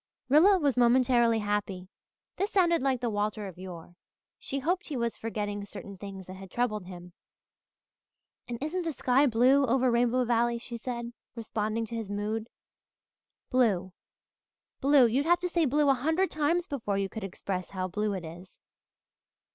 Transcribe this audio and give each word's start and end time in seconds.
Rilla 0.29 0.57
was 0.57 0.77
momentarily 0.77 1.37
happy. 1.37 1.87
This 2.37 2.49
sounded 2.49 2.81
like 2.81 3.01
the 3.01 3.09
Walter 3.11 3.45
of 3.47 3.59
yore. 3.59 3.93
She 4.39 4.57
hoped 4.57 4.87
he 4.87 4.97
was 4.97 5.15
forgetting 5.15 5.63
certain 5.63 5.95
things 5.95 6.25
that 6.25 6.37
had 6.37 6.49
troubled 6.49 6.85
him. 6.87 7.13
"And 8.47 8.57
isn't 8.63 8.81
the 8.81 8.93
sky 8.93 9.27
blue 9.27 9.63
over 9.63 9.91
Rainbow 9.91 10.25
Valley?" 10.25 10.57
she 10.57 10.75
said, 10.75 11.13
responding 11.35 11.85
to 11.85 11.95
his 11.95 12.09
mood. 12.09 12.49
"Blue 13.51 13.93
blue 14.79 15.05
you'd 15.05 15.27
have 15.27 15.39
to 15.41 15.49
say 15.49 15.65
'blue' 15.65 15.87
a 15.87 15.93
hundred 15.93 16.31
times 16.31 16.65
before 16.65 16.97
you 16.97 17.07
could 17.07 17.23
express 17.23 17.69
how 17.69 17.87
blue 17.87 18.13
it 18.15 18.25
is." 18.25 18.59